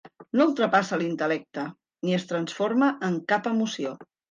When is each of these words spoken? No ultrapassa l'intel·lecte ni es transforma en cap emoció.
No 0.39 0.45
ultrapassa 0.51 0.97
l'intel·lecte 1.01 1.67
ni 2.09 2.17
es 2.21 2.27
transforma 2.33 2.91
en 3.11 3.23
cap 3.35 3.53
emoció. 3.55 3.97